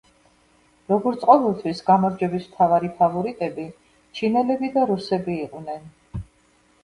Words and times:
როგორც 0.91 1.25
ყოველთვის 1.31 1.81
გამარჯვების 1.89 2.47
მთავარი 2.53 2.89
ფავორიტები 3.01 3.65
ჩინელები 4.21 4.71
და 4.79 4.87
რუსები 4.93 5.37
იყვნენ. 5.45 6.25